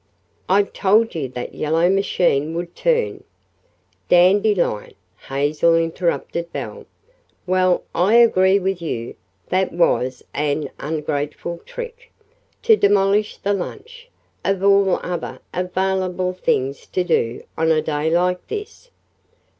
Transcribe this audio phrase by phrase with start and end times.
[0.49, 3.23] "I told you that the yellow machine would turn"
[4.09, 4.95] "Dandelion,"
[5.29, 6.87] Hazel interrupted Belle.
[7.45, 9.13] "Well, I agree with you
[9.49, 12.11] that was an ungrateful trick.
[12.63, 14.09] To demolish the lunch,
[14.43, 18.89] of all other available things to do, on a day like this!"